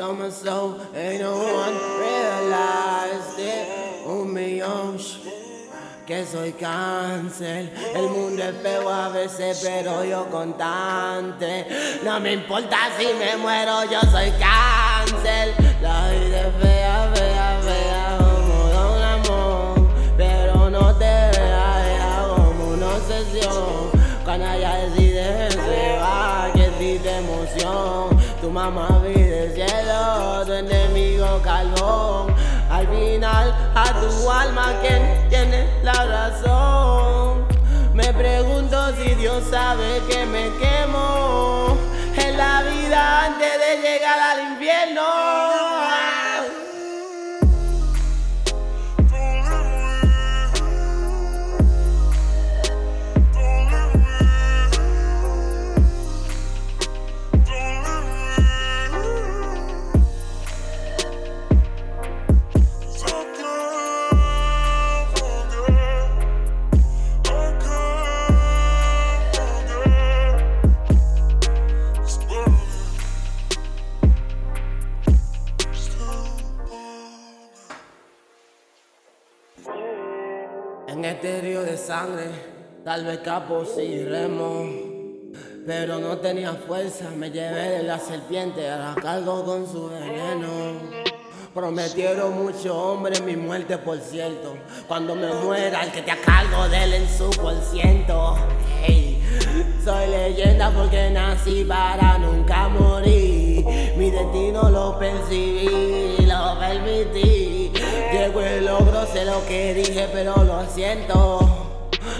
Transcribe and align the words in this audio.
summer 0.00 0.30
so 0.30 0.80
ain't 0.94 1.20
no 1.20 1.36
one 1.36 1.76
realized 2.00 3.38
it. 3.38 4.06
Un 4.06 4.32
millón 4.32 4.96
que 6.06 6.24
soy 6.24 6.52
cáncer. 6.52 7.70
El 7.94 8.08
mundo 8.08 8.42
es 8.42 8.56
feo 8.62 8.88
a 8.88 9.10
veces, 9.10 9.60
pero 9.62 10.02
yo 10.02 10.24
constante. 10.30 11.66
No 12.02 12.18
me 12.18 12.32
importa 12.32 12.78
si 12.96 13.08
me 13.12 13.36
muero, 13.36 13.84
yo 13.90 14.00
soy 14.10 14.30
cáncer. 14.48 15.54
La 15.82 16.08
vida 16.08 16.48
es 16.48 16.54
fea, 16.62 17.12
fea, 17.14 17.60
fea, 17.62 18.18
como 18.20 18.54
un 18.96 19.02
amor. 19.02 19.90
Pero 20.16 20.70
no 20.70 20.96
te 20.96 21.04
veas 21.04 22.26
como 22.34 22.68
una 22.68 22.86
obsesión. 22.96 23.90
Cuando 24.24 24.46
ella 24.46 24.76
decide 24.76 25.50
se 25.50 25.98
va, 26.00 26.50
que 26.54 26.64
existe 26.64 27.16
emoción. 27.18 28.18
Tu 28.40 28.50
mamá 28.50 29.02
vive 29.04 29.29
enemigo 30.60 31.40
carbón. 31.42 32.34
Al 32.70 32.86
final, 32.88 33.54
a 33.74 34.00
tu 34.00 34.30
alma, 34.30 34.74
quien 34.80 35.28
tiene 35.28 35.68
la 35.82 35.92
razón? 35.92 37.46
Me 37.94 38.12
pregunto 38.12 38.76
si 38.96 39.14
Dios 39.14 39.42
sabe 39.50 40.00
que 40.08 40.24
me 40.26 40.50
quemo 40.58 41.76
en 42.16 42.38
la 42.38 42.62
vida 42.62 43.26
antes 43.26 43.52
de 43.58 43.82
llegar 43.82 44.18
al 44.18 44.29
En 80.90 81.04
este 81.04 81.40
río 81.40 81.62
de 81.62 81.76
sangre, 81.76 82.24
tal 82.84 83.04
vez 83.04 83.18
capo 83.18 83.64
sí 83.64 84.04
remo, 84.04 84.68
pero 85.64 86.00
no 86.00 86.18
tenía 86.18 86.52
fuerza, 86.54 87.10
me 87.16 87.30
llevé 87.30 87.78
de 87.78 87.82
la 87.84 87.96
serpiente, 87.96 88.68
ahora 88.68 88.96
cargo 89.00 89.44
con 89.44 89.70
su 89.70 89.88
veneno. 89.88 90.80
Prometieron 91.54 92.42
muchos 92.42 92.66
hombres 92.66 93.22
mi 93.22 93.36
muerte, 93.36 93.78
por 93.78 94.00
cierto. 94.00 94.56
Cuando 94.88 95.14
me 95.14 95.32
muera, 95.32 95.84
el 95.84 95.92
que 95.92 96.02
te 96.02 96.10
a 96.10 96.16
cargo 96.16 96.68
de 96.68 96.82
él 96.82 96.94
en 96.94 97.08
su 97.08 97.30
por 97.40 97.54
ciento. 97.62 98.34
Hey, 98.82 99.22
soy 99.84 100.08
leyenda 100.08 100.72
porque 100.72 101.08
nací 101.10 101.64
para 101.64 102.18
nunca 102.18 102.68
morir. 102.68 103.64
Mi 103.96 104.10
destino 104.10 104.68
lo 104.68 104.98
percibí, 104.98 106.26
lo 106.26 106.58
permití. 106.58 107.29
Lo 109.24 109.44
que 109.46 109.74
dije, 109.74 110.08
pero 110.12 110.34
lo 110.44 110.64
siento. 110.74 111.40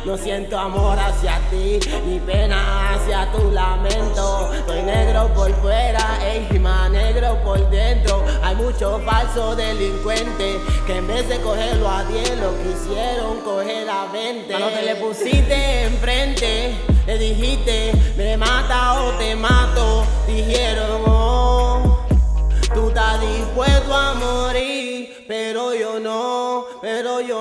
No 0.04 0.16
siento 0.18 0.58
amor 0.58 0.98
hacia 0.98 1.38
ti, 1.50 1.78
ni 2.06 2.18
pena 2.18 2.94
hacia 2.94 3.30
tu 3.32 3.50
lamento. 3.50 4.50
Soy 4.66 4.82
negro 4.82 5.32
por 5.34 5.50
fuera, 5.62 6.18
ey, 6.22 6.58
más 6.58 6.90
negro 6.90 7.38
por 7.42 7.58
dentro. 7.70 8.22
Hay 8.42 8.54
muchos 8.56 9.02
falsos 9.02 9.56
delincuentes 9.56 10.56
que 10.86 10.96
en 10.98 11.06
vez 11.06 11.26
de 11.28 11.38
cogerlo 11.40 11.88
a 11.88 12.04
10 12.04 12.38
lo 12.38 12.52
quisieron 12.62 13.40
coger 13.40 13.88
a 13.88 14.06
20. 14.12 14.52
Cuando 14.52 14.68
te 14.68 14.82
le 14.82 14.96
pusiste 14.96 15.84
enfrente, 15.84 16.74
le 17.06 17.18
dijiste, 17.18 17.92
me 18.16 18.36
mata 18.36 19.02
o 19.02 19.12
te 19.12 19.34
mato. 19.34 20.04
Dijeron, 20.26 21.02
oh, 21.06 21.98
tú 22.74 22.88
estás 22.88 23.20
dispuesto 23.22 23.94
a 23.94 24.14
morir. 24.14 25.24
Pero 25.30 25.72
yo 25.74 26.00
no, 26.00 26.39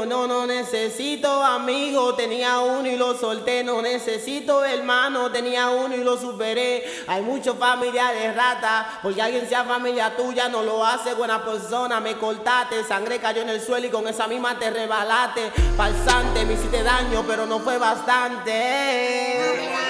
no, 0.06 0.28
no 0.28 0.46
necesito 0.46 1.44
amigo. 1.44 2.16
Tenía 2.16 2.60
uno 2.60 2.88
y 2.88 2.96
lo 2.96 3.18
solté. 3.18 3.64
No 3.64 3.82
necesito 3.82 4.64
hermano, 4.64 5.32
tenía 5.32 5.70
uno 5.70 5.96
y 5.96 6.04
lo 6.04 6.18
superé. 6.18 6.84
Hay 7.08 7.22
muchos 7.22 7.58
familiares 7.58 8.36
ratas, 8.36 8.86
porque 9.02 9.22
alguien 9.22 9.48
sea 9.48 9.64
familia 9.64 10.16
tuya 10.16 10.50
no 10.50 10.64
lo 10.64 10.86
hace 10.86 11.14
buena 11.14 11.44
persona. 11.44 12.00
Me 12.00 12.18
cortaste, 12.18 12.84
sangre 12.84 13.20
cayó 13.20 13.42
en 13.42 13.50
el 13.50 13.62
suelo 13.62 13.88
y 13.88 13.90
con 13.90 14.08
esa 14.08 14.28
misma 14.28 14.58
te 14.58 14.70
rebalaste. 14.70 15.52
Falsante, 15.76 16.46
me 16.46 16.54
hiciste 16.54 16.84
daño, 16.84 17.24
pero 17.28 17.46
no 17.46 17.60
fue 17.60 17.78
bastante. 17.78 19.89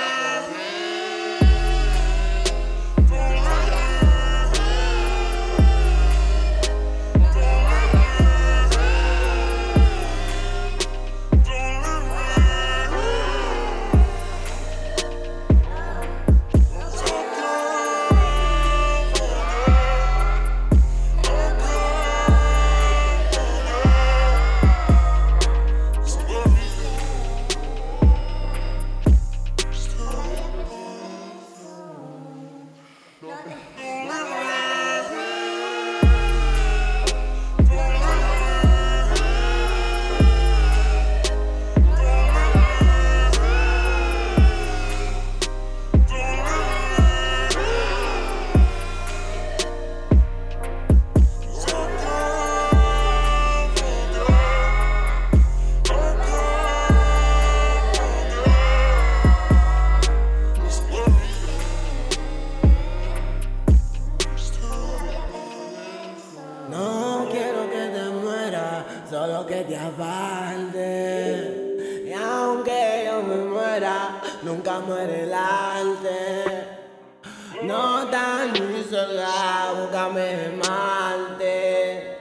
Solo 69.09 69.45
que 69.45 69.63
te 69.63 69.77
aparte. 69.77 70.85
Y 72.05 72.13
aunque 72.13 73.05
yo 73.05 73.23
me 73.23 73.37
muera, 73.37 74.21
nunca 74.43 74.79
muere 74.79 75.23
el 75.23 75.33
arte. 75.33 76.67
No 77.63 78.07
tan 78.07 78.53
cerca, 78.89 79.73
búscame 79.77 80.51
Marte. 80.57 82.17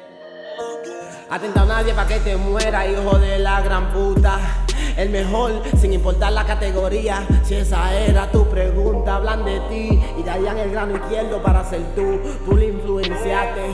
Atenta 1.30 1.62
a 1.62 1.66
nadie 1.66 1.92
para 1.92 2.08
que 2.08 2.20
te 2.20 2.36
muera, 2.36 2.86
hijo 2.86 3.18
de 3.18 3.38
la 3.38 3.60
gran 3.60 3.92
puta. 3.92 4.38
El 4.96 5.10
mejor, 5.10 5.62
sin 5.78 5.92
importar 5.92 6.32
la 6.32 6.44
categoría. 6.44 7.26
Si 7.44 7.54
esa 7.54 7.94
era 7.94 8.30
tu 8.32 8.48
pregunta, 8.48 9.16
hablan 9.16 9.44
de 9.44 9.60
ti 9.68 10.02
y 10.18 10.22
darían 10.22 10.58
el 10.58 10.70
grano 10.70 10.96
izquierdo 10.96 11.42
para 11.42 11.62
ser 11.64 11.82
tú. 11.94 12.18
Tú 12.44 12.56
le 12.56 12.68
influenciaste, 12.68 13.67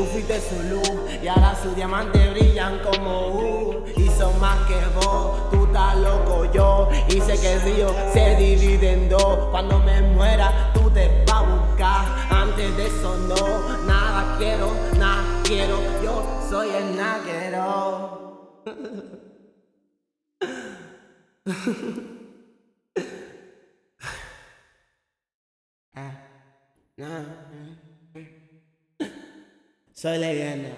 tú 0.00 0.06
fuiste 0.06 0.40
su 0.40 0.62
luz 0.62 0.90
y 1.22 1.28
ahora 1.28 1.54
sus 1.62 1.76
diamantes 1.76 2.32
brillan 2.32 2.78
como 2.78 3.28
uh, 3.28 3.84
y 3.96 4.08
son 4.08 4.40
más 4.40 4.56
que 4.66 4.76
vos. 4.94 5.50
Tú 5.50 5.66
estás 5.66 5.94
loco, 5.98 6.50
yo 6.52 6.88
y 7.08 7.20
sé 7.20 7.38
que 7.38 7.52
el 7.52 7.60
río 7.60 7.94
se 8.14 8.34
divide 8.36 8.94
en 8.94 9.10
dos. 9.10 9.50
Cuando 9.50 9.78
me 9.78 10.00
muera, 10.00 10.72
tú 10.72 10.88
te 10.90 11.22
vas 11.26 11.36
a 11.36 11.42
buscar. 11.42 12.06
Antes 12.30 12.74
de 12.78 12.86
eso, 12.86 13.14
no, 13.28 13.76
nada 13.86 14.36
quiero, 14.38 14.72
nada 14.98 15.22
quiero. 15.44 15.78
Yo 16.02 16.24
soy 16.48 16.70
el 16.70 16.96
naguero. 16.96 18.62
Soy 30.00 30.16
leyenda. 30.16 30.70